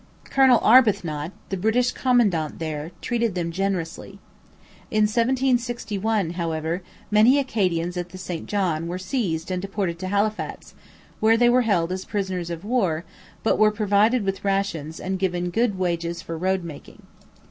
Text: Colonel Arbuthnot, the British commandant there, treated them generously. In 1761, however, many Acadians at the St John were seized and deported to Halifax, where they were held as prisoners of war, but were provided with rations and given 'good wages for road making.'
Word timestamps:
Colonel 0.23 0.57
Arbuthnot, 0.63 1.29
the 1.49 1.57
British 1.57 1.91
commandant 1.91 2.57
there, 2.57 2.89
treated 3.01 3.35
them 3.35 3.51
generously. 3.51 4.17
In 4.89 5.03
1761, 5.03 6.31
however, 6.31 6.81
many 7.11 7.37
Acadians 7.37 7.95
at 7.95 8.09
the 8.09 8.17
St 8.17 8.47
John 8.47 8.87
were 8.87 8.97
seized 8.97 9.51
and 9.51 9.61
deported 9.61 9.99
to 9.99 10.07
Halifax, 10.07 10.73
where 11.19 11.37
they 11.37 11.49
were 11.49 11.61
held 11.61 11.91
as 11.91 12.05
prisoners 12.05 12.49
of 12.49 12.65
war, 12.65 13.05
but 13.43 13.59
were 13.59 13.69
provided 13.69 14.23
with 14.25 14.43
rations 14.43 14.99
and 14.99 15.19
given 15.19 15.51
'good 15.51 15.77
wages 15.77 16.19
for 16.23 16.35
road 16.35 16.63
making.' 16.63 17.03